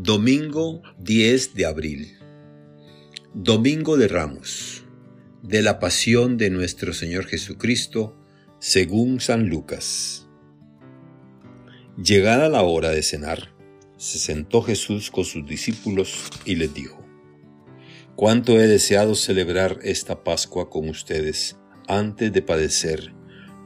Domingo 0.00 0.80
10 1.00 1.54
de 1.54 1.66
abril. 1.66 2.18
Domingo 3.34 3.96
de 3.96 4.06
Ramos. 4.06 4.84
De 5.42 5.60
la 5.60 5.80
pasión 5.80 6.36
de 6.36 6.50
nuestro 6.50 6.92
Señor 6.92 7.26
Jesucristo, 7.26 8.16
según 8.60 9.18
San 9.18 9.48
Lucas. 9.48 10.28
Llegada 12.00 12.48
la 12.48 12.62
hora 12.62 12.90
de 12.90 13.02
cenar, 13.02 13.52
se 13.96 14.20
sentó 14.20 14.62
Jesús 14.62 15.10
con 15.10 15.24
sus 15.24 15.44
discípulos 15.44 16.30
y 16.44 16.54
les 16.54 16.72
dijo, 16.72 17.04
Cuánto 18.14 18.52
he 18.52 18.68
deseado 18.68 19.16
celebrar 19.16 19.80
esta 19.82 20.22
Pascua 20.22 20.70
con 20.70 20.88
ustedes 20.88 21.58
antes 21.88 22.32
de 22.32 22.42
padecer 22.42 23.17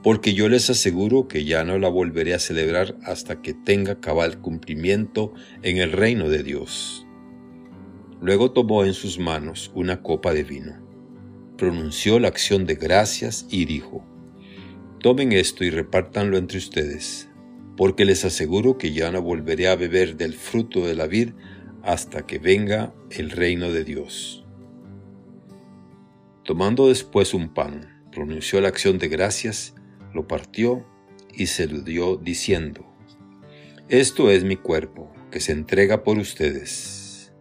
porque 0.03 0.34
yo 0.34 0.48
les 0.48 0.69
aseguro 0.69 1.29
que 1.29 1.45
ya 1.45 1.64
no 1.64 1.79
la 1.79 1.89
volveré 1.89 2.34
a 2.34 2.41
celebrar 2.41 2.96
hasta 3.05 3.41
que 3.41 3.55
tenga 3.55 4.01
cabal 4.01 4.41
cumplimiento 4.41 5.32
en 5.62 5.79
el 5.79 5.93
reino 5.93 6.29
de 6.29 6.43
Dios. 6.43 7.06
Luego 8.20 8.51
tomó 8.51 8.84
en 8.84 8.95
sus 8.95 9.19
manos 9.19 9.70
una 9.74 10.02
copa 10.02 10.33
de 10.33 10.43
vino, 10.43 10.74
pronunció 11.57 12.19
la 12.19 12.29
acción 12.29 12.66
de 12.66 12.74
gracias 12.74 13.46
y 13.51 13.65
dijo, 13.65 14.05
Tomen 15.01 15.33
esto 15.33 15.65
y 15.65 15.70
repártanlo 15.70 16.37
entre 16.37 16.59
ustedes, 16.59 17.29
porque 17.77 18.05
les 18.05 18.24
aseguro 18.24 18.79
que 18.79 18.93
ya 18.93 19.10
no 19.10 19.23
volveré 19.23 19.69
a 19.69 19.77
beber 19.77 20.16
del 20.16 20.34
fruto 20.34 20.87
de 20.87 20.95
la 20.95 21.07
vid 21.07 21.30
hasta 21.82 22.27
que 22.27 22.38
venga 22.38 22.95
el 23.10 23.30
reino 23.30 23.73
de 23.73 23.84
Dios. 23.84 24.45
Tomando 26.45 26.88
después 26.88 27.34
un 27.34 27.52
pan, 27.52 28.05
pronunció 28.12 28.60
la 28.60 28.69
acción 28.69 28.98
de 28.98 29.09
gracias 29.09 29.74
lo 30.15 30.27
partió 30.27 30.84
y 31.34 31.47
se 31.47 31.66
lo 31.66 31.80
dio 31.80 32.16
diciendo, 32.16 32.87
Esto 33.89 34.30
es 34.30 34.45
mi 34.45 34.57
cuerpo, 34.57 35.12
que 35.30 35.41
se 35.41 35.52
entrega 35.52 36.05
por 36.05 36.19
ustedes. 36.19 37.33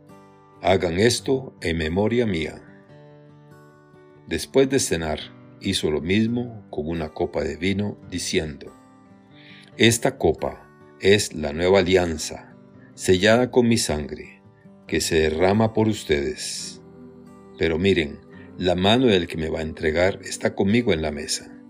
Hagan 0.62 1.00
esto 1.00 1.55
en 1.62 1.78
memoria 1.78 2.26
mía. 2.26 2.62
Después 4.28 4.70
de 4.70 4.80
cenar, 4.80 5.20
hizo 5.60 5.91
lo 5.91 6.02
mismo 6.02 6.66
con 6.70 6.88
una 6.88 7.13
copa 7.13 7.44
de 7.44 7.58
vino, 7.58 7.98
diciendo, 8.10 8.74
Esta 9.78 10.18
copa 10.18 10.68
es 11.00 11.34
la 11.34 11.52
nueva 11.52 11.80
alianza, 11.80 12.56
sellada 12.94 13.52
con 13.52 13.68
mi 13.68 13.78
sangre, 13.78 14.41
que 14.88 15.02
se 15.02 15.16
derrama 15.16 15.74
por 15.74 15.88
ustedes. 15.88 16.82
Pero 17.58 17.78
miren, 17.78 18.20
la 18.58 18.76
mano 18.76 19.08
del 19.08 19.28
que 19.28 19.38
me 19.38 19.50
va 19.50 19.60
a 19.60 19.63
entregar 19.63 20.20
está 20.24 20.56
conmigo 20.56 20.94
en 20.94 21.02
la 21.02 21.12
mesa 21.12 21.60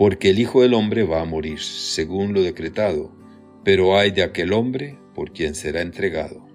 porque 0.00 0.30
el 0.30 0.38
Hijo 0.38 0.62
del 0.62 0.72
Hombre 0.72 1.02
va 1.04 1.20
a 1.20 1.26
morir, 1.26 1.60
según 1.60 2.32
lo 2.32 2.40
decretado, 2.40 3.14
pero 3.62 3.98
hay 3.98 4.10
de 4.12 4.22
aquel 4.22 4.54
hombre 4.54 4.98
por 5.14 5.34
quien 5.34 5.54
será 5.54 5.82
entregado. 5.82 6.48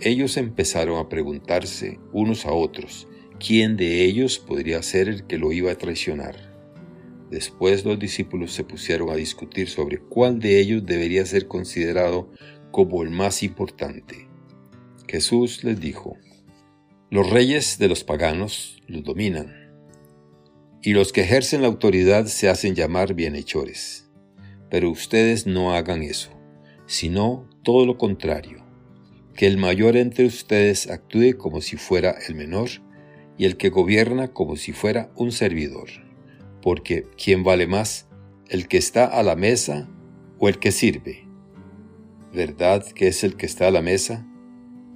Ellos 0.00 0.36
empezaron 0.36 1.00
a 1.00 1.08
preguntarse 1.08 1.98
unos 2.12 2.46
a 2.46 2.52
otros, 2.52 3.08
¿quién 3.44 3.76
de 3.76 4.04
ellos 4.04 4.38
podría 4.38 4.80
ser 4.84 5.08
el 5.08 5.26
que 5.26 5.36
lo 5.36 5.50
iba 5.50 5.72
a 5.72 5.78
traicionar? 5.78 6.36
Después 7.28 7.84
los 7.84 7.98
discípulos 7.98 8.52
se 8.52 8.62
pusieron 8.62 9.10
a 9.10 9.16
discutir 9.16 9.68
sobre 9.68 9.98
cuál 9.98 10.38
de 10.38 10.60
ellos 10.60 10.86
debería 10.86 11.26
ser 11.26 11.48
considerado 11.48 12.30
como 12.70 13.02
el 13.02 13.10
más 13.10 13.42
importante. 13.42 14.28
Jesús 15.08 15.64
les 15.64 15.80
dijo, 15.80 16.16
los 17.10 17.28
reyes 17.28 17.78
de 17.78 17.88
los 17.88 18.04
paganos 18.04 18.80
los 18.86 19.02
dominan 19.02 19.61
y 20.82 20.94
los 20.94 21.12
que 21.12 21.20
ejercen 21.20 21.62
la 21.62 21.68
autoridad 21.68 22.26
se 22.26 22.48
hacen 22.48 22.74
llamar 22.74 23.14
bienhechores. 23.14 24.10
Pero 24.68 24.90
ustedes 24.90 25.46
no 25.46 25.74
hagan 25.74 26.02
eso, 26.02 26.30
sino 26.86 27.48
todo 27.62 27.86
lo 27.86 27.96
contrario, 27.96 28.64
que 29.36 29.46
el 29.46 29.58
mayor 29.58 29.96
entre 29.96 30.26
ustedes 30.26 30.90
actúe 30.90 31.36
como 31.38 31.60
si 31.60 31.76
fuera 31.76 32.16
el 32.26 32.34
menor, 32.34 32.68
y 33.38 33.44
el 33.44 33.56
que 33.56 33.70
gobierna 33.70 34.28
como 34.28 34.56
si 34.56 34.72
fuera 34.72 35.10
un 35.16 35.32
servidor. 35.32 35.88
Porque 36.60 37.06
¿quién 37.16 37.44
vale 37.44 37.66
más, 37.66 38.08
el 38.48 38.68
que 38.68 38.76
está 38.76 39.06
a 39.06 39.22
la 39.22 39.36
mesa 39.36 39.88
o 40.38 40.48
el 40.48 40.58
que 40.58 40.72
sirve? 40.72 41.26
¿Verdad 42.32 42.84
que 42.86 43.08
es 43.08 43.24
el 43.24 43.36
que 43.36 43.46
está 43.46 43.68
a 43.68 43.70
la 43.70 43.82
mesa? 43.82 44.26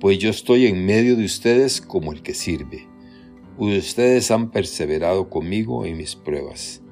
Pues 0.00 0.18
yo 0.18 0.30
estoy 0.30 0.66
en 0.66 0.84
medio 0.84 1.16
de 1.16 1.24
ustedes 1.24 1.80
como 1.80 2.12
el 2.12 2.22
que 2.22 2.34
sirve. 2.34 2.86
Ustedes 3.58 4.30
han 4.30 4.50
perseverado 4.50 5.30
conmigo 5.30 5.86
en 5.86 5.96
mis 5.96 6.14
pruebas. 6.14 6.82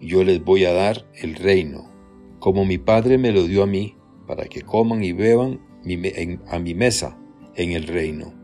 Yo 0.00 0.24
les 0.24 0.42
voy 0.42 0.64
a 0.64 0.72
dar 0.72 1.06
el 1.14 1.36
reino, 1.36 1.88
como 2.40 2.64
mi 2.64 2.76
Padre 2.76 3.18
me 3.18 3.30
lo 3.30 3.44
dio 3.44 3.62
a 3.62 3.66
mí, 3.66 3.94
para 4.26 4.46
que 4.46 4.62
coman 4.62 5.04
y 5.04 5.12
beban 5.12 5.60
a 6.48 6.58
mi 6.58 6.74
mesa 6.74 7.16
en 7.54 7.70
el 7.70 7.86
reino. 7.86 8.34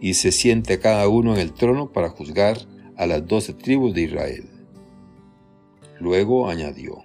Y 0.00 0.14
se 0.14 0.30
siente 0.30 0.78
cada 0.78 1.08
uno 1.08 1.34
en 1.34 1.40
el 1.40 1.52
trono 1.52 1.90
para 1.90 2.10
juzgar 2.10 2.58
a 2.96 3.06
las 3.06 3.26
doce 3.26 3.54
tribus 3.54 3.92
de 3.92 4.02
Israel. 4.02 4.48
Luego 5.98 6.48
añadió, 6.48 7.02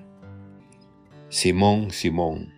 Simón, 1.29 1.89
Simón, 1.89 2.53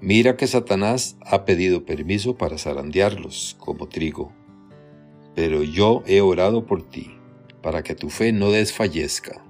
mira 0.00 0.38
que 0.38 0.46
Satanás 0.46 1.18
ha 1.20 1.44
pedido 1.44 1.84
permiso 1.84 2.34
para 2.38 2.56
zarandearlos 2.56 3.56
como 3.60 3.88
trigo 3.88 4.32
pero 5.36 5.62
yo 5.62 6.02
he 6.06 6.22
orado 6.22 6.64
por 6.64 6.88
ti, 6.88 7.14
para 7.60 7.82
que 7.82 7.94
tu 7.94 8.08
fe 8.08 8.32
no 8.32 8.50
desfallezca, 8.50 9.44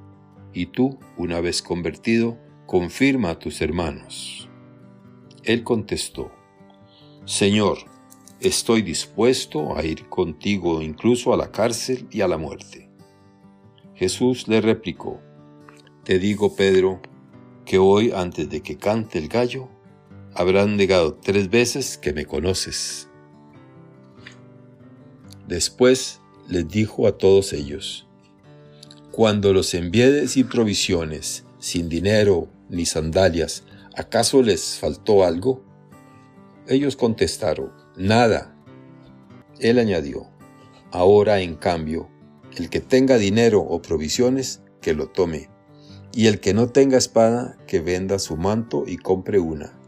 y 0.52 0.66
tú, 0.66 0.98
una 1.16 1.40
vez 1.40 1.62
convertido, 1.62 2.36
confirma 2.66 3.30
a 3.30 3.38
tus 3.38 3.60
hermanos. 3.60 4.48
Él 5.44 5.62
contestó, 5.62 6.32
Señor, 7.24 7.78
estoy 8.40 8.82
dispuesto 8.82 9.76
a 9.76 9.84
ir 9.84 10.08
contigo 10.08 10.82
incluso 10.82 11.32
a 11.32 11.36
la 11.36 11.52
cárcel 11.52 12.08
y 12.10 12.20
a 12.20 12.26
la 12.26 12.36
muerte. 12.36 12.90
Jesús 13.94 14.48
le 14.48 14.60
replicó, 14.60 15.20
Te 16.02 16.18
digo, 16.18 16.56
Pedro, 16.56 17.00
que 17.64 17.78
hoy 17.78 18.10
antes 18.12 18.50
de 18.50 18.60
que 18.60 18.76
cante 18.76 19.18
el 19.18 19.28
gallo, 19.28 19.68
habrán 20.34 20.76
negado 20.76 21.14
tres 21.14 21.48
veces 21.48 21.96
que 21.96 22.12
me 22.12 22.26
conoces. 22.26 23.08
Después 25.46 26.20
les 26.48 26.66
dijo 26.66 27.06
a 27.06 27.18
todos 27.18 27.52
ellos, 27.52 28.08
Cuando 29.12 29.52
los 29.52 29.74
envié 29.74 30.26
sin 30.26 30.48
provisiones, 30.48 31.44
sin 31.60 31.88
dinero 31.88 32.48
ni 32.68 32.84
sandalias, 32.84 33.62
¿acaso 33.94 34.42
les 34.42 34.78
faltó 34.78 35.24
algo? 35.24 35.62
Ellos 36.66 36.96
contestaron, 36.96 37.72
Nada. 37.96 38.56
Él 39.60 39.78
añadió, 39.78 40.26
Ahora 40.90 41.40
en 41.40 41.54
cambio, 41.54 42.08
el 42.56 42.68
que 42.68 42.80
tenga 42.80 43.16
dinero 43.16 43.60
o 43.60 43.80
provisiones, 43.80 44.62
que 44.80 44.94
lo 44.94 45.08
tome, 45.08 45.48
y 46.12 46.26
el 46.26 46.40
que 46.40 46.54
no 46.54 46.70
tenga 46.70 46.98
espada, 46.98 47.56
que 47.68 47.80
venda 47.80 48.18
su 48.18 48.36
manto 48.36 48.82
y 48.84 48.96
compre 48.96 49.38
una. 49.38 49.78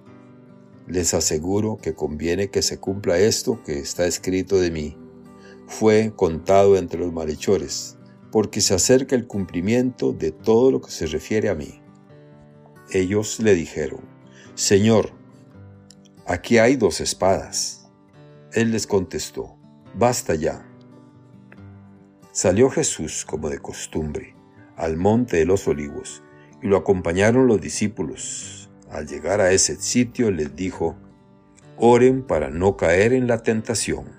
Les 0.87 1.15
aseguro 1.15 1.79
que 1.83 1.95
conviene 1.95 2.49
que 2.49 2.63
se 2.63 2.79
cumpla 2.79 3.19
esto 3.19 3.61
que 3.65 3.81
está 3.81 4.07
escrito 4.07 4.57
de 4.61 4.71
mí 4.71 4.97
fue 5.69 6.13
contado 6.17 6.77
entre 6.77 6.99
los 6.99 7.13
malhechores, 7.13 7.99
porque 8.33 8.61
se 8.63 8.75
acerca 8.75 9.15
el 9.15 9.27
cumplimiento 9.27 10.13
de 10.13 10.33
todo 10.33 10.73
lo 10.73 10.81
que 10.81 10.91
se 10.91 11.07
refiere 11.07 11.51
a 11.51 11.55
mí. 11.55 11.81
Ellos 12.91 13.39
le 13.39 13.55
dijeron, 13.55 14.01
Señor, 14.55 15.13
aquí 16.27 16.59
hay 16.59 16.77
dos 16.77 17.01
espadas. 17.01 17.87
Él 18.53 18.73
les 18.73 18.87
contestó, 18.87 19.57
basta 19.95 20.35
ya. 20.35 20.67
Salió 22.33 22.71
Jesús 22.71 23.27
como 23.27 23.51
de 23.51 23.59
costumbre 23.59 24.35
al 24.77 24.97
monte 24.97 25.37
de 25.37 25.45
los 25.45 25.69
olivos 25.69 26.23
y 26.63 26.69
lo 26.69 26.79
acompañaron 26.79 27.47
los 27.47 27.61
discípulos. 27.61 28.71
Al 28.91 29.07
llegar 29.07 29.43
a 29.43 29.53
ese 29.53 29.77
sitio 29.77 30.31
les 30.31 30.57
dijo, 30.57 30.97
oren 31.77 32.23
para 32.27 32.49
no 32.49 32.77
caer 32.77 33.13
en 33.13 33.27
la 33.27 33.43
tentación. 33.43 34.18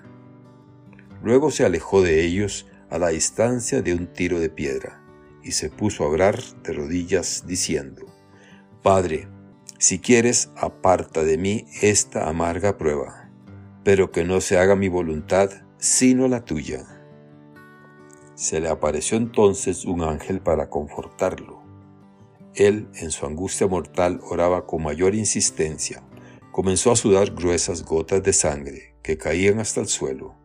Luego 1.22 1.50
se 1.50 1.64
alejó 1.64 2.02
de 2.02 2.24
ellos 2.24 2.66
a 2.88 2.98
la 2.98 3.08
distancia 3.08 3.82
de 3.82 3.94
un 3.94 4.06
tiro 4.06 4.40
de 4.40 4.50
piedra 4.50 5.02
y 5.42 5.52
se 5.52 5.70
puso 5.70 6.04
a 6.04 6.08
orar 6.08 6.42
de 6.62 6.72
rodillas 6.72 7.44
diciendo, 7.46 8.06
Padre, 8.82 9.28
si 9.78 9.98
quieres, 9.98 10.50
aparta 10.56 11.22
de 11.22 11.38
mí 11.38 11.66
esta 11.80 12.28
amarga 12.28 12.76
prueba, 12.76 13.30
pero 13.84 14.10
que 14.10 14.24
no 14.24 14.40
se 14.40 14.58
haga 14.58 14.76
mi 14.76 14.88
voluntad 14.88 15.50
sino 15.78 16.28
la 16.28 16.44
tuya. 16.44 16.84
Se 18.34 18.60
le 18.60 18.68
apareció 18.68 19.16
entonces 19.16 19.84
un 19.84 20.02
ángel 20.02 20.40
para 20.40 20.68
confortarlo. 20.68 21.62
Él, 22.54 22.88
en 22.94 23.10
su 23.10 23.26
angustia 23.26 23.66
mortal, 23.66 24.20
oraba 24.22 24.66
con 24.66 24.82
mayor 24.82 25.14
insistencia. 25.14 26.02
Comenzó 26.52 26.90
a 26.90 26.96
sudar 26.96 27.30
gruesas 27.34 27.84
gotas 27.84 28.22
de 28.22 28.32
sangre 28.32 28.96
que 29.02 29.16
caían 29.16 29.60
hasta 29.60 29.80
el 29.80 29.88
suelo. 29.88 30.39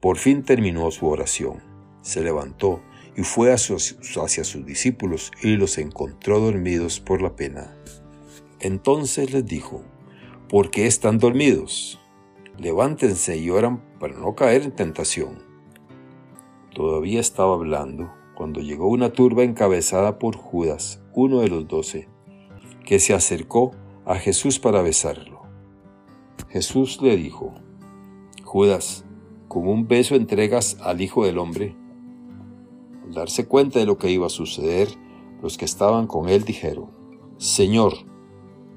Por 0.00 0.18
fin 0.18 0.42
terminó 0.42 0.90
su 0.90 1.06
oración, 1.08 1.62
se 2.02 2.22
levantó 2.22 2.80
y 3.16 3.22
fue 3.22 3.52
hacia 3.52 3.78
sus 3.78 4.66
discípulos 4.66 5.30
y 5.42 5.56
los 5.56 5.78
encontró 5.78 6.40
dormidos 6.40 7.00
por 7.00 7.22
la 7.22 7.36
pena. 7.36 7.76
Entonces 8.60 9.32
les 9.32 9.44
dijo, 9.44 9.82
¿por 10.48 10.70
qué 10.70 10.86
están 10.86 11.18
dormidos? 11.18 12.00
Levántense 12.58 13.36
y 13.36 13.50
oran 13.50 13.82
para 13.98 14.14
no 14.14 14.34
caer 14.34 14.62
en 14.62 14.72
tentación. 14.72 15.42
Todavía 16.74 17.20
estaba 17.20 17.54
hablando 17.54 18.12
cuando 18.34 18.60
llegó 18.60 18.88
una 18.88 19.12
turba 19.12 19.44
encabezada 19.44 20.18
por 20.18 20.36
Judas, 20.36 21.02
uno 21.14 21.40
de 21.40 21.48
los 21.48 21.68
doce, 21.68 22.08
que 22.84 22.98
se 22.98 23.14
acercó 23.14 23.72
a 24.04 24.16
Jesús 24.16 24.58
para 24.58 24.82
besarlo. 24.82 25.42
Jesús 26.48 27.00
le 27.02 27.16
dijo, 27.16 27.54
Judas, 28.42 29.04
con 29.52 29.68
un 29.68 29.86
beso 29.86 30.14
entregas 30.14 30.78
al 30.80 31.02
Hijo 31.02 31.26
del 31.26 31.36
Hombre. 31.36 31.76
Al 33.04 33.12
darse 33.12 33.46
cuenta 33.46 33.80
de 33.80 33.84
lo 33.84 33.98
que 33.98 34.10
iba 34.10 34.26
a 34.26 34.30
suceder, 34.30 34.88
los 35.42 35.58
que 35.58 35.66
estaban 35.66 36.06
con 36.06 36.30
él 36.30 36.44
dijeron, 36.44 36.88
Señor, 37.36 37.92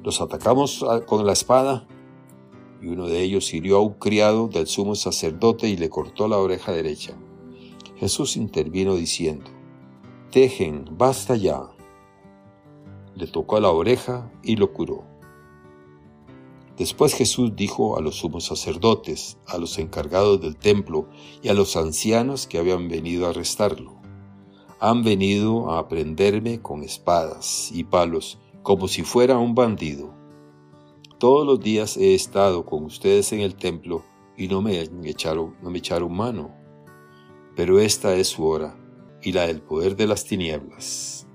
¿los 0.03 0.19
atacamos 0.19 0.85
con 1.05 1.25
la 1.25 1.31
espada? 1.31 1.87
Y 2.81 2.87
uno 2.87 3.07
de 3.07 3.21
ellos 3.21 3.53
hirió 3.53 3.77
a 3.77 3.81
un 3.83 3.93
criado 3.93 4.49
del 4.49 4.67
sumo 4.67 4.95
sacerdote 4.95 5.69
y 5.69 5.77
le 5.77 5.89
cortó 5.89 6.27
la 6.27 6.39
oreja 6.39 6.73
derecha. 6.73 7.13
Jesús 7.95 8.35
intervino 8.35 8.95
diciendo, 8.95 9.49
Dejen, 10.33 10.89
basta 10.91 11.37
ya. 11.37 11.69
Le 13.15 13.27
tocó 13.27 13.61
la 13.61 13.69
oreja 13.69 14.29
y 14.43 14.57
lo 14.57 14.73
curó. 14.73 15.05
Después 16.77 17.13
Jesús 17.13 17.55
dijo 17.55 17.97
a 17.97 18.01
los 18.01 18.17
sumos 18.17 18.45
sacerdotes, 18.45 19.37
a 19.47 19.57
los 19.57 19.77
encargados 19.77 20.41
del 20.41 20.57
templo 20.57 21.07
y 21.41 21.47
a 21.47 21.53
los 21.53 21.77
ancianos 21.77 22.47
que 22.47 22.57
habían 22.57 22.89
venido 22.89 23.25
a 23.25 23.29
arrestarlo, 23.29 24.01
han 24.79 25.03
venido 25.03 25.71
a 25.71 25.87
prenderme 25.87 26.61
con 26.61 26.83
espadas 26.83 27.71
y 27.71 27.85
palos 27.85 28.39
como 28.61 28.89
si 28.89 29.03
fuera 29.03 29.37
un 29.37 29.55
bandido. 29.55 30.13
Todos 31.17 31.45
los 31.47 31.61
días 31.61 31.95
he 31.95 32.13
estado 32.13 32.65
con 32.65 32.83
ustedes 32.83 33.31
en 33.31 33.39
el 33.39 33.55
templo 33.55 34.03
y 34.35 34.49
no 34.49 34.61
me 34.61 34.81
echaron, 35.05 35.55
no 35.61 35.69
me 35.69 35.77
echaron 35.77 36.13
mano. 36.13 36.53
Pero 37.55 37.79
esta 37.79 38.15
es 38.15 38.27
su 38.27 38.45
hora 38.45 38.77
y 39.21 39.31
la 39.31 39.47
del 39.47 39.61
poder 39.61 39.95
de 39.95 40.07
las 40.07 40.25
tinieblas. 40.25 41.25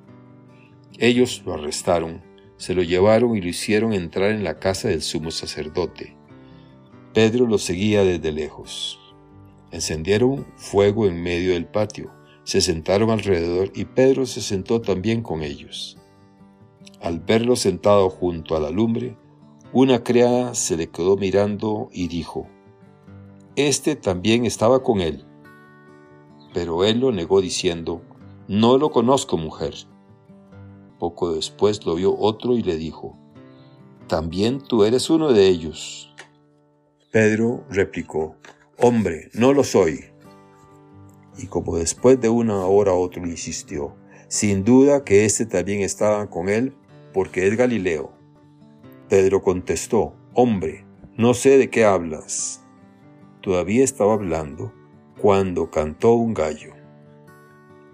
Ellos 0.98 1.42
lo 1.46 1.54
arrestaron 1.54 2.22
se 2.60 2.74
lo 2.74 2.82
llevaron 2.82 3.34
y 3.34 3.40
lo 3.40 3.48
hicieron 3.48 3.94
entrar 3.94 4.32
en 4.32 4.44
la 4.44 4.58
casa 4.58 4.88
del 4.88 5.00
sumo 5.00 5.30
sacerdote. 5.30 6.14
Pedro 7.14 7.46
lo 7.46 7.56
seguía 7.56 8.04
desde 8.04 8.32
lejos. 8.32 9.00
Encendieron 9.70 10.46
fuego 10.56 11.06
en 11.06 11.22
medio 11.22 11.54
del 11.54 11.64
patio, 11.64 12.12
se 12.44 12.60
sentaron 12.60 13.08
alrededor 13.08 13.72
y 13.74 13.86
Pedro 13.86 14.26
se 14.26 14.42
sentó 14.42 14.82
también 14.82 15.22
con 15.22 15.42
ellos. 15.42 15.96
Al 17.00 17.20
verlo 17.20 17.56
sentado 17.56 18.10
junto 18.10 18.54
a 18.54 18.60
la 18.60 18.68
lumbre, 18.68 19.16
una 19.72 20.04
criada 20.04 20.54
se 20.54 20.76
le 20.76 20.90
quedó 20.90 21.16
mirando 21.16 21.88
y 21.94 22.08
dijo, 22.08 22.46
Este 23.56 23.96
también 23.96 24.44
estaba 24.44 24.82
con 24.82 25.00
él. 25.00 25.24
Pero 26.52 26.84
él 26.84 27.00
lo 27.00 27.10
negó 27.10 27.40
diciendo, 27.40 28.02
No 28.48 28.76
lo 28.76 28.90
conozco, 28.90 29.38
mujer. 29.38 29.72
Poco 31.00 31.32
después 31.32 31.86
lo 31.86 31.94
vio 31.94 32.14
otro 32.14 32.58
y 32.58 32.62
le 32.62 32.76
dijo, 32.76 33.16
También 34.06 34.60
tú 34.60 34.84
eres 34.84 35.08
uno 35.08 35.32
de 35.32 35.46
ellos. 35.46 36.14
Pedro 37.10 37.64
replicó, 37.70 38.36
Hombre, 38.76 39.30
no 39.32 39.54
lo 39.54 39.64
soy. 39.64 40.04
Y 41.38 41.46
como 41.46 41.78
después 41.78 42.20
de 42.20 42.28
una 42.28 42.66
hora 42.66 42.92
otro 42.92 43.26
insistió, 43.26 43.96
sin 44.28 44.62
duda 44.62 45.02
que 45.02 45.24
éste 45.24 45.46
también 45.46 45.80
estaba 45.80 46.28
con 46.28 46.50
él, 46.50 46.74
porque 47.14 47.46
es 47.46 47.56
Galileo. 47.56 48.12
Pedro 49.08 49.40
contestó, 49.40 50.12
Hombre, 50.34 50.84
no 51.16 51.32
sé 51.32 51.56
de 51.56 51.70
qué 51.70 51.86
hablas. 51.86 52.62
Todavía 53.40 53.84
estaba 53.84 54.12
hablando 54.12 54.70
cuando 55.18 55.70
cantó 55.70 56.12
un 56.12 56.34
gallo. 56.34 56.74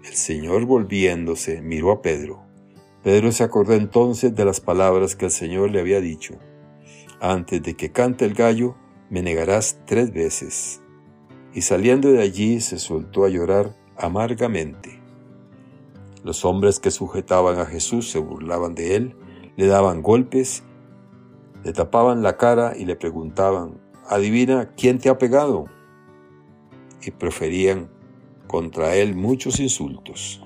El 0.03 0.13
Señor 0.13 0.65
volviéndose 0.65 1.61
miró 1.61 1.93
a 1.93 2.01
Pedro 2.01 2.46
Pedro 3.07 3.31
se 3.31 3.45
acordó 3.45 3.73
entonces 3.73 4.35
de 4.35 4.43
las 4.43 4.59
palabras 4.59 5.15
que 5.15 5.23
el 5.23 5.31
Señor 5.31 5.71
le 5.71 5.79
había 5.79 6.01
dicho. 6.01 6.33
Antes 7.21 7.63
de 7.63 7.73
que 7.73 7.93
cante 7.93 8.25
el 8.25 8.33
gallo, 8.33 8.75
me 9.09 9.21
negarás 9.21 9.79
tres 9.85 10.11
veces. 10.11 10.81
Y 11.53 11.61
saliendo 11.61 12.11
de 12.11 12.21
allí 12.21 12.59
se 12.59 12.77
soltó 12.77 13.23
a 13.23 13.29
llorar 13.29 13.73
amargamente. 13.95 14.99
Los 16.25 16.43
hombres 16.43 16.81
que 16.81 16.91
sujetaban 16.91 17.57
a 17.59 17.65
Jesús 17.65 18.11
se 18.11 18.19
burlaban 18.19 18.75
de 18.75 18.97
él, 18.97 19.15
le 19.55 19.67
daban 19.67 20.01
golpes, 20.01 20.63
le 21.63 21.71
tapaban 21.71 22.23
la 22.23 22.35
cara 22.35 22.73
y 22.77 22.83
le 22.83 22.97
preguntaban, 22.97 23.79
adivina, 24.09 24.73
¿quién 24.75 24.99
te 24.99 25.07
ha 25.07 25.17
pegado? 25.17 25.63
Y 27.01 27.11
preferían 27.11 27.89
contra 28.47 28.95
él 28.95 29.15
muchos 29.15 29.61
insultos. 29.61 30.43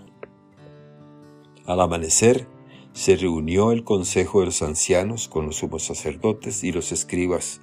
Al 1.66 1.80
amanecer, 1.80 2.48
se 2.94 3.16
reunió 3.16 3.72
el 3.72 3.84
consejo 3.84 4.40
de 4.40 4.48
los 4.48 4.62
ancianos 4.62 5.28
con 5.28 5.46
los 5.46 5.58
sumos 5.58 5.84
sacerdotes 5.84 6.64
y 6.64 6.72
los 6.72 6.92
escribas. 6.92 7.62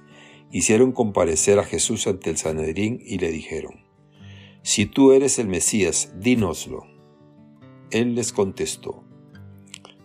Hicieron 0.51 0.91
comparecer 0.91 1.59
a 1.59 1.63
Jesús 1.63 2.07
ante 2.07 2.29
el 2.29 2.37
Sanedrín 2.37 2.99
y 3.05 3.19
le 3.19 3.31
dijeron, 3.31 3.85
Si 4.63 4.85
tú 4.85 5.11
eres 5.11 5.37
el 5.37 5.47
Mesías, 5.47 6.13
dínoslo. 6.19 6.85
Él 7.91 8.15
les 8.15 8.33
contestó, 8.33 9.03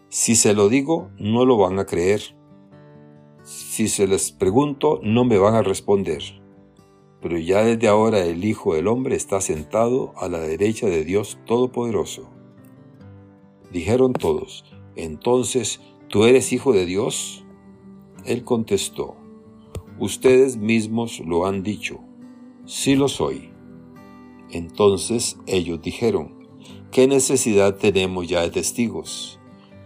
Si 0.08 0.34
se 0.34 0.54
lo 0.54 0.68
digo, 0.68 1.10
no 1.18 1.46
lo 1.46 1.56
van 1.56 1.78
a 1.78 1.86
creer. 1.86 2.36
Si 3.44 3.88
se 3.88 4.06
les 4.06 4.32
pregunto, 4.32 5.00
no 5.02 5.24
me 5.24 5.38
van 5.38 5.54
a 5.54 5.62
responder. 5.62 6.22
Pero 7.22 7.38
ya 7.38 7.62
desde 7.62 7.88
ahora 7.88 8.24
el 8.24 8.44
Hijo 8.44 8.74
del 8.74 8.88
Hombre 8.88 9.16
está 9.16 9.40
sentado 9.40 10.12
a 10.16 10.28
la 10.28 10.40
derecha 10.40 10.86
de 10.86 11.04
Dios 11.04 11.38
Todopoderoso. 11.46 12.33
Dijeron 13.74 14.12
todos, 14.12 14.64
entonces, 14.94 15.80
¿tú 16.06 16.26
eres 16.26 16.52
hijo 16.52 16.72
de 16.72 16.86
Dios? 16.86 17.44
Él 18.24 18.44
contestó, 18.44 19.16
ustedes 19.98 20.56
mismos 20.56 21.18
lo 21.18 21.44
han 21.44 21.64
dicho, 21.64 21.98
sí 22.66 22.94
lo 22.94 23.08
soy. 23.08 23.50
Entonces 24.48 25.38
ellos 25.48 25.82
dijeron, 25.82 26.46
¿qué 26.92 27.08
necesidad 27.08 27.74
tenemos 27.74 28.28
ya 28.28 28.42
de 28.42 28.50
testigos? 28.50 29.40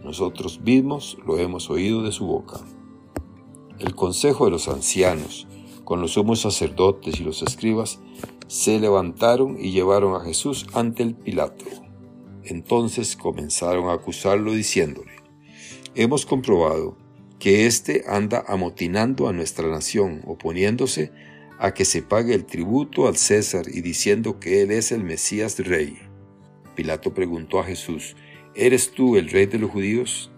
Nosotros 0.05 0.61
mismos 0.61 1.17
lo 1.26 1.38
hemos 1.38 1.70
oído 1.70 2.02
de 2.02 2.12
su 2.12 2.26
boca. 2.26 2.61
El 3.79 3.94
consejo 3.94 4.44
de 4.44 4.50
los 4.50 4.69
ancianos, 4.69 5.48
con 5.84 6.03
los 6.03 6.10
sumos 6.10 6.41
sacerdotes 6.41 7.19
y 7.19 7.24
los 7.24 7.41
escribas, 7.41 8.01
se 8.48 8.79
levantaron 8.81 9.56
y 9.58 9.70
llevaron 9.70 10.15
a 10.15 10.22
Jesús 10.27 10.67
ante 10.74 11.03
el 11.03 11.15
Pilato. 11.15 11.88
Entonces 12.45 13.17
comenzaron 13.17 13.89
a 13.89 13.95
acusarlo 13.95 14.53
diciéndole, 14.53 15.13
hemos 15.95 16.25
comprobado 16.27 16.97
que 17.39 17.67
éste 17.67 18.05
anda 18.07 18.45
amotinando 18.47 19.29
a 19.29 19.33
nuestra 19.33 19.69
nación, 19.69 20.23
oponiéndose 20.27 21.13
a 21.59 21.75
que 21.75 21.85
se 21.85 22.03
pague 22.03 22.35
el 22.35 22.47
tributo 22.47 23.07
al 23.07 23.17
César 23.17 23.67
y 23.69 23.81
diciendo 23.81 24.39
que 24.39 24.63
él 24.63 24.71
es 24.71 24.93
el 24.93 25.05
Mesías 25.05 25.59
rey. 25.59 25.99
Pilato 26.75 27.13
preguntó 27.15 27.59
a 27.59 27.65
Jesús, 27.65 28.17
¿eres 28.55 28.93
tú 28.93 29.17
el 29.17 29.29
rey 29.31 29.47
de 29.47 29.59
los 29.59 29.71
judíos? 29.71 30.31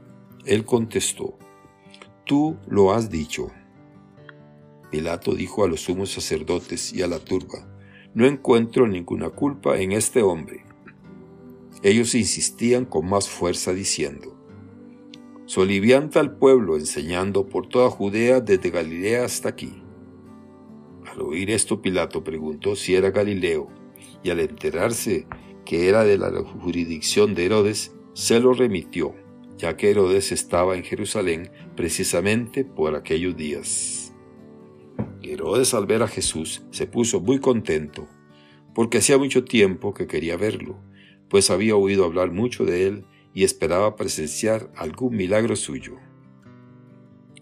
Él 0.46 0.64
contestó, 0.64 1.38
tú 2.24 2.56
lo 2.66 2.92
has 2.92 3.10
dicho. 3.10 3.50
Pilato 4.90 5.34
dijo 5.34 5.64
a 5.64 5.68
los 5.68 5.82
sumos 5.82 6.10
sacerdotes 6.10 6.92
y 6.92 7.02
a 7.02 7.06
la 7.06 7.18
turba, 7.18 7.68
no 8.14 8.26
encuentro 8.26 8.88
ninguna 8.88 9.30
culpa 9.30 9.78
en 9.78 9.92
este 9.92 10.22
hombre. 10.22 10.64
Ellos 11.82 12.14
insistían 12.14 12.84
con 12.84 13.08
más 13.08 13.30
fuerza 13.30 13.72
diciendo, 13.72 14.36
Solivianta 15.46 16.20
al 16.20 16.36
pueblo 16.36 16.76
enseñando 16.76 17.48
por 17.48 17.68
toda 17.68 17.88
Judea 17.88 18.40
desde 18.40 18.70
Galilea 18.70 19.24
hasta 19.24 19.48
aquí. 19.48 19.82
Al 21.10 21.22
oír 21.22 21.50
esto 21.50 21.80
Pilato 21.80 22.22
preguntó 22.22 22.76
si 22.76 22.94
era 22.94 23.10
Galileo, 23.10 23.68
y 24.22 24.28
al 24.28 24.40
enterarse 24.40 25.26
que 25.64 25.88
era 25.88 26.04
de 26.04 26.18
la 26.18 26.30
jurisdicción 26.42 27.34
de 27.34 27.46
Herodes, 27.46 27.96
se 28.12 28.40
lo 28.40 28.52
remitió, 28.52 29.14
ya 29.56 29.78
que 29.78 29.90
Herodes 29.90 30.32
estaba 30.32 30.76
en 30.76 30.84
Jerusalén 30.84 31.50
precisamente 31.76 32.64
por 32.64 32.94
aquellos 32.94 33.36
días. 33.36 34.12
Herodes 35.22 35.72
al 35.72 35.86
ver 35.86 36.02
a 36.02 36.08
Jesús 36.08 36.62
se 36.70 36.86
puso 36.86 37.20
muy 37.20 37.40
contento, 37.40 38.06
porque 38.74 38.98
hacía 38.98 39.16
mucho 39.16 39.44
tiempo 39.44 39.94
que 39.94 40.06
quería 40.06 40.36
verlo 40.36 40.89
pues 41.30 41.50
había 41.50 41.76
oído 41.76 42.04
hablar 42.04 42.32
mucho 42.32 42.66
de 42.66 42.86
él 42.86 43.06
y 43.32 43.44
esperaba 43.44 43.96
presenciar 43.96 44.70
algún 44.76 45.16
milagro 45.16 45.56
suyo. 45.56 45.96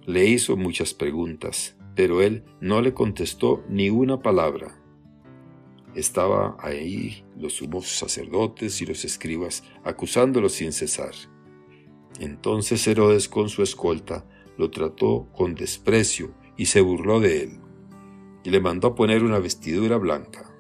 Le 0.04 0.26
hizo 0.26 0.56
muchas 0.56 0.94
preguntas, 0.94 1.76
pero 1.96 2.22
él 2.22 2.44
no 2.60 2.82
le 2.82 2.94
contestó 2.94 3.64
ni 3.68 3.90
una 3.90 4.20
palabra. 4.20 4.80
Estaba 5.94 6.56
ahí 6.60 7.24
los 7.36 7.54
sumos 7.54 7.88
sacerdotes 7.88 8.80
y 8.82 8.86
los 8.86 9.04
escribas 9.04 9.64
acusándolo 9.82 10.50
sin 10.50 10.72
cesar. 10.72 11.14
Entonces 12.20 12.86
Herodes 12.86 13.28
con 13.28 13.48
su 13.48 13.62
escolta 13.62 14.26
lo 14.58 14.70
trató 14.70 15.28
con 15.32 15.54
desprecio 15.54 16.34
y 16.56 16.66
se 16.66 16.82
burló 16.82 17.20
de 17.20 17.42
él, 17.44 17.60
y 18.44 18.50
le 18.50 18.60
mandó 18.60 18.94
poner 18.94 19.24
una 19.24 19.38
vestidura 19.38 19.96
blanca. 19.96 20.52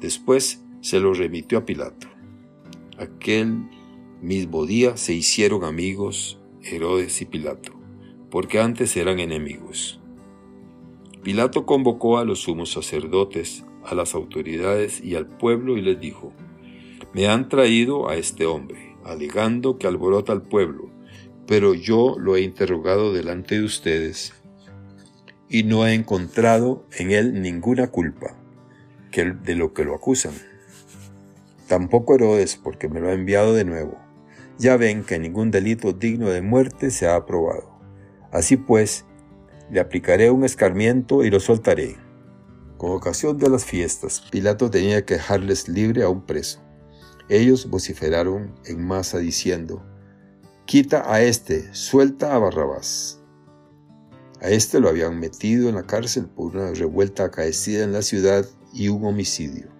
Después 0.00 0.62
se 0.80 1.00
lo 1.00 1.14
remitió 1.14 1.58
a 1.58 1.64
Pilato. 1.64 2.13
Aquel 2.98 3.68
mismo 4.22 4.66
día 4.66 4.96
se 4.96 5.14
hicieron 5.14 5.64
amigos 5.64 6.38
Herodes 6.62 7.20
y 7.20 7.24
Pilato, 7.26 7.72
porque 8.30 8.60
antes 8.60 8.96
eran 8.96 9.18
enemigos. 9.18 10.00
Pilato 11.22 11.66
convocó 11.66 12.18
a 12.18 12.24
los 12.24 12.40
sumos 12.40 12.70
sacerdotes, 12.70 13.64
a 13.84 13.94
las 13.94 14.14
autoridades 14.14 15.02
y 15.02 15.16
al 15.16 15.26
pueblo 15.26 15.76
y 15.76 15.82
les 15.82 15.98
dijo, 15.98 16.32
Me 17.12 17.26
han 17.26 17.48
traído 17.48 18.08
a 18.08 18.16
este 18.16 18.46
hombre, 18.46 18.96
alegando 19.04 19.76
que 19.76 19.86
alborota 19.86 20.32
al 20.32 20.42
pueblo, 20.42 20.90
pero 21.46 21.74
yo 21.74 22.16
lo 22.18 22.36
he 22.36 22.42
interrogado 22.42 23.12
delante 23.12 23.56
de 23.58 23.64
ustedes 23.64 24.34
y 25.48 25.64
no 25.64 25.86
he 25.86 25.94
encontrado 25.94 26.86
en 26.96 27.10
él 27.10 27.42
ninguna 27.42 27.88
culpa 27.88 28.36
de 29.12 29.54
lo 29.54 29.72
que 29.72 29.84
lo 29.84 29.94
acusan. 29.94 30.34
Tampoco 31.68 32.14
Herodes, 32.14 32.56
porque 32.56 32.88
me 32.88 33.00
lo 33.00 33.08
ha 33.08 33.12
enviado 33.12 33.54
de 33.54 33.64
nuevo. 33.64 33.98
Ya 34.58 34.76
ven 34.76 35.02
que 35.02 35.18
ningún 35.18 35.50
delito 35.50 35.92
digno 35.92 36.28
de 36.28 36.42
muerte 36.42 36.90
se 36.90 37.06
ha 37.06 37.16
aprobado. 37.16 37.78
Así 38.30 38.56
pues, 38.56 39.04
le 39.70 39.80
aplicaré 39.80 40.30
un 40.30 40.44
escarmiento 40.44 41.24
y 41.24 41.30
lo 41.30 41.40
soltaré. 41.40 41.96
Con 42.76 42.90
ocasión 42.90 43.38
de 43.38 43.48
las 43.48 43.64
fiestas, 43.64 44.22
Pilato 44.30 44.70
tenía 44.70 45.04
que 45.04 45.14
dejarles 45.14 45.68
libre 45.68 46.02
a 46.02 46.08
un 46.08 46.26
preso. 46.26 46.60
Ellos 47.28 47.70
vociferaron 47.70 48.54
en 48.66 48.84
masa 48.86 49.18
diciendo, 49.18 49.82
Quita 50.66 51.10
a 51.12 51.22
este, 51.22 51.74
suelta 51.74 52.34
a 52.34 52.38
Barrabás. 52.38 53.20
A 54.40 54.50
este 54.50 54.80
lo 54.80 54.90
habían 54.90 55.18
metido 55.18 55.68
en 55.70 55.76
la 55.76 55.84
cárcel 55.84 56.26
por 56.26 56.54
una 56.54 56.72
revuelta 56.72 57.24
acaecida 57.24 57.84
en 57.84 57.92
la 57.92 58.02
ciudad 58.02 58.44
y 58.74 58.88
un 58.88 59.04
homicidio. 59.06 59.73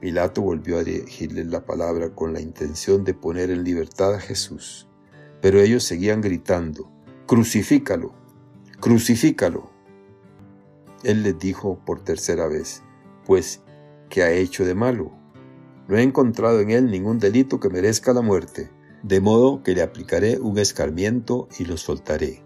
Pilato 0.00 0.42
volvió 0.42 0.78
a 0.78 0.84
dirigirles 0.84 1.46
la 1.46 1.64
palabra 1.64 2.14
con 2.14 2.32
la 2.32 2.40
intención 2.40 3.04
de 3.04 3.14
poner 3.14 3.50
en 3.50 3.64
libertad 3.64 4.14
a 4.14 4.20
Jesús, 4.20 4.88
pero 5.40 5.60
ellos 5.60 5.82
seguían 5.82 6.20
gritando, 6.20 6.90
Crucifícalo, 7.26 8.14
crucifícalo. 8.80 9.70
Él 11.02 11.24
les 11.24 11.38
dijo 11.38 11.80
por 11.84 12.02
tercera 12.04 12.46
vez, 12.46 12.82
pues, 13.26 13.60
¿qué 14.08 14.22
ha 14.22 14.30
hecho 14.30 14.64
de 14.64 14.74
malo? 14.74 15.12
No 15.88 15.96
he 15.96 16.02
encontrado 16.02 16.60
en 16.60 16.70
él 16.70 16.90
ningún 16.90 17.18
delito 17.18 17.58
que 17.60 17.68
merezca 17.68 18.12
la 18.12 18.22
muerte, 18.22 18.70
de 19.02 19.20
modo 19.20 19.62
que 19.62 19.74
le 19.74 19.82
aplicaré 19.82 20.38
un 20.38 20.58
escarmiento 20.58 21.48
y 21.58 21.64
lo 21.64 21.76
soltaré. 21.76 22.42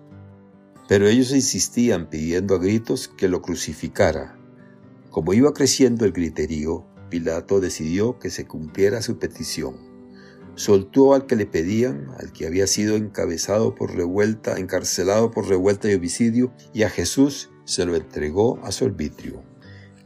Pero 0.89 1.07
ellos 1.07 1.33
insistían 1.33 2.09
pidiendo 2.09 2.55
a 2.55 2.59
gritos 2.59 3.09
que 3.09 3.29
lo 3.29 3.43
crucificara. 3.43 4.39
Como 5.11 5.35
iba 5.35 5.53
creciendo 5.53 6.05
el 6.05 6.13
griterío, 6.13 6.87
Pilato 7.13 7.61
decidió 7.61 8.19
que 8.19 8.31
se 8.31 8.47
cumpliera 8.47 9.03
su 9.03 9.19
petición. 9.19 9.77
Soltó 10.55 11.13
al 11.13 11.27
que 11.27 11.37
le 11.37 11.45
pedían, 11.45 12.09
al 12.19 12.33
que 12.33 12.47
había 12.47 12.67
sido 12.67 12.97
encabezado 12.97 13.75
por 13.75 13.95
revuelta, 13.95 14.59
encarcelado 14.59 15.31
por 15.31 15.47
revuelta 15.47 15.91
y 15.91 15.95
homicidio, 15.95 16.55
y 16.73 16.85
a 16.85 16.89
Jesús 16.89 17.51
se 17.67 17.85
lo 17.85 17.97
entregó 17.97 18.59
a 18.65 18.73
su 18.73 18.87
arbitrio. 18.87 19.43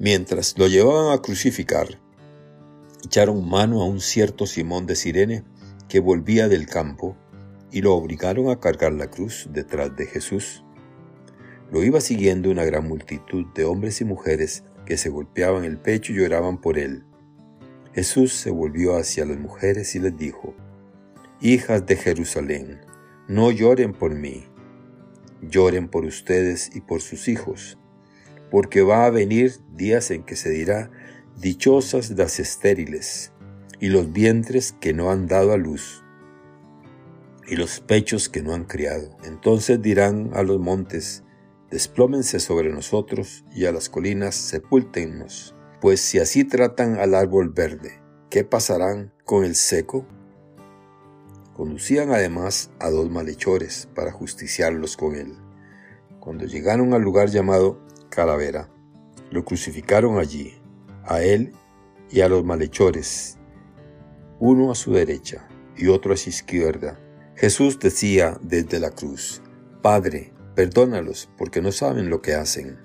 Mientras 0.01 0.59
lo 0.59 0.67
llevaban 0.67 1.17
a 1.17 1.23
crucificar, 1.23 2.01
echaron 3.05 3.49
mano 3.49 3.83
a 3.83 3.87
un 3.87 4.01
cierto 4.01 4.45
Simón 4.45 4.87
de 4.87 4.97
Sirene 4.97 5.45
que 5.89 6.01
volvía 6.01 6.49
del 6.49 6.67
campo 6.67 7.17
y 7.71 7.83
lo 7.83 7.95
obligaron 7.95 8.51
a 8.51 8.59
cargar 8.59 8.95
la 8.95 9.13
cruz 9.13 9.47
detrás 9.53 9.95
de 9.95 10.07
Jesús. 10.07 10.65
Lo 11.71 11.85
iba 11.85 12.01
siguiendo 12.01 12.51
una 12.51 12.65
gran 12.65 12.89
multitud 12.89 13.47
de 13.55 13.65
hombres 13.65 14.01
y 14.01 14.05
mujeres 14.05 14.65
que 14.87 14.97
se 14.97 15.11
golpeaban 15.11 15.65
el 15.65 15.77
pecho 15.77 16.13
y 16.13 16.17
lloraban 16.17 16.59
por 16.59 16.79
él. 16.79 17.05
Jesús 17.93 18.33
se 18.33 18.51
volvió 18.51 18.97
hacia 18.97 19.27
las 19.27 19.39
mujeres 19.39 19.95
y 19.95 19.99
les 19.99 20.17
dijo, 20.17 20.55
Hijas 21.41 21.85
de 21.85 21.97
Jerusalén, 21.97 22.81
no 23.29 23.51
lloren 23.51 23.93
por 23.93 24.15
mí, 24.15 24.45
lloren 25.43 25.89
por 25.89 26.05
ustedes 26.05 26.75
y 26.75 26.81
por 26.81 27.03
sus 27.03 27.29
hijos, 27.29 27.79
porque 28.51 28.83
va 28.83 29.05
a 29.05 29.11
venir 29.11 29.53
días 29.75 30.11
en 30.11 30.23
que 30.23 30.37
se 30.37 30.51
dirá, 30.51 30.91
Dichosas 31.39 32.11
las 32.13 32.41
estériles, 32.41 33.33
y 33.79 33.89
los 33.89 34.11
vientres 34.13 34.73
que 34.73 34.95
no 34.95 35.11
han 35.11 35.27
dado 35.27 35.53
a 35.53 35.59
luz, 35.59 36.03
y 37.47 37.57
los 37.57 37.81
pechos 37.81 38.31
que 38.31 38.43
no 38.43 38.55
han 38.55 38.65
criado. 38.65 39.17
Entonces 39.25 39.83
dirán 39.83 40.31
a 40.33 40.43
los 40.43 40.59
montes, 40.59 41.25
desplómense 41.77 42.41
sobre 42.41 42.73
nosotros 42.73 43.45
y 43.55 43.67
a 43.67 43.73
las 43.73 43.91
colinas 43.91 44.35
sepúltennos. 44.35 45.55
Pues 45.83 46.01
si 46.01 46.19
así 46.19 46.43
tratan 46.43 46.99
al 46.99 47.15
árbol 47.15 47.51
verde, 47.51 48.01
¿qué 48.31 48.45
pasarán 48.45 49.13
con 49.27 49.45
el 49.45 49.55
seco? 49.55 50.07
Conducían 51.53 52.13
además 52.13 52.71
a 52.81 52.89
dos 52.89 53.11
malhechores 53.11 53.91
para 53.95 54.11
justiciarlos 54.11 54.97
con 54.97 55.17
él. 55.17 55.35
Cuando 56.19 56.47
llegaron 56.47 56.95
al 56.95 57.03
lugar 57.03 57.29
llamado 57.29 57.79
Calavera, 58.09 58.71
lo 59.31 59.45
crucificaron 59.45 60.19
allí, 60.19 60.55
a 61.05 61.21
él 61.21 61.53
y 62.11 62.23
a 62.23 62.31
los 62.31 62.43
malhechores, 62.43 63.37
uno 64.41 64.73
a 64.73 64.75
su 64.75 64.95
derecha 64.95 65.47
y 65.77 65.89
otro 65.89 66.15
a 66.15 66.17
su 66.17 66.31
izquierda. 66.31 66.99
Jesús 67.35 67.79
decía 67.79 68.39
desde 68.41 68.81
la 68.81 68.93
cruz, 68.93 69.43
Padre, 69.83 70.33
Perdónalos, 70.57 71.29
porque 71.37 71.61
no 71.61 71.71
saben 71.71 72.09
lo 72.09 72.23
que 72.23 72.33
hacen. 72.33 72.79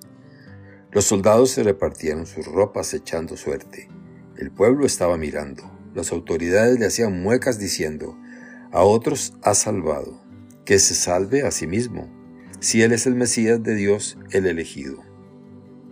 Los 0.92 1.06
soldados 1.06 1.52
se 1.52 1.64
repartieron 1.64 2.26
sus 2.26 2.46
ropas 2.46 2.94
echando 2.94 3.38
suerte. 3.38 3.88
El 4.38 4.52
pueblo 4.52 4.86
estaba 4.86 5.18
mirando. 5.18 5.64
Las 5.96 6.12
autoridades 6.12 6.78
le 6.78 6.86
hacían 6.86 7.24
muecas 7.24 7.60
diciendo, 7.60 8.18
a 8.74 8.84
otros 8.84 9.36
ha 9.42 9.54
salvado, 9.54 10.22
que 10.66 10.80
se 10.80 10.96
salve 10.96 11.44
a 11.44 11.52
sí 11.52 11.66
mismo, 11.66 12.12
si 12.60 12.82
él 12.82 12.92
es 12.92 13.08
el 13.08 13.16
Mesías 13.16 13.64
de 13.64 13.76
Dios, 13.76 14.18
el 14.32 14.48
elegido. 14.48 15.02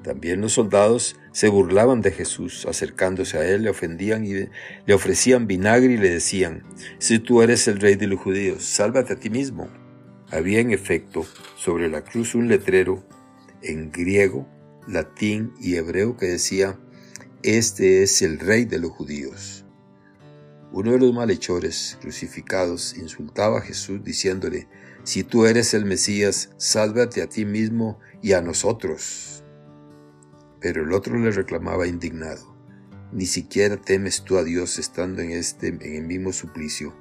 También 0.04 0.42
los 0.42 0.52
soldados 0.52 1.16
se 1.32 1.48
burlaban 1.48 2.02
de 2.02 2.12
Jesús, 2.12 2.66
acercándose 2.66 3.38
a 3.38 3.48
él, 3.48 3.64
le 3.64 3.70
ofendían 3.70 4.26
y 4.26 4.50
le 4.86 4.94
ofrecían 4.94 5.48
vinagre 5.48 5.94
y 5.94 5.98
le 5.98 6.10
decían, 6.10 6.64
si 6.98 7.20
tú 7.20 7.42
eres 7.42 7.70
el 7.70 7.80
rey 7.80 7.96
de 7.96 8.08
los 8.08 8.20
judíos, 8.20 8.66
sálvate 8.66 9.14
a 9.14 9.16
ti 9.16 9.30
mismo. 9.30 9.70
Había 10.32 10.60
en 10.60 10.70
efecto 10.72 11.26
sobre 11.56 11.90
la 11.90 12.04
cruz 12.04 12.36
un 12.36 12.48
letrero 12.48 13.04
en 13.64 13.92
griego, 13.92 14.48
latín 14.88 15.54
y 15.60 15.76
hebreo 15.76 16.18
que 16.18 16.28
decía, 16.28 16.80
Este 17.42 18.04
es 18.04 18.22
el 18.22 18.38
rey 18.38 18.66
de 18.66 18.78
los 18.78 18.92
judíos. 18.92 19.66
Uno 20.72 20.92
de 20.92 21.00
los 21.00 21.14
malhechores 21.16 21.98
crucificados 22.00 22.96
insultaba 22.96 23.58
a 23.58 23.62
Jesús 23.62 24.04
diciéndole, 24.04 24.68
Si 25.04 25.24
tú 25.24 25.48
eres 25.48 25.74
el 25.74 25.86
Mesías, 25.86 26.52
sálvate 26.58 27.24
a 27.24 27.28
ti 27.28 27.46
mismo 27.46 28.00
y 28.22 28.34
a 28.34 28.42
nosotros. 28.42 29.44
Pero 30.62 30.84
el 30.84 30.94
otro 30.94 31.18
le 31.18 31.32
reclamaba 31.32 31.88
indignado, 31.88 32.56
Ni 33.12 33.26
siquiera 33.26 33.78
temes 33.78 34.24
tú 34.24 34.38
a 34.38 34.44
Dios 34.44 34.78
estando 34.78 35.24
en 35.24 35.32
este 35.32 35.70
en 35.70 35.96
el 35.96 36.04
mismo 36.04 36.34
suplicio 36.34 36.94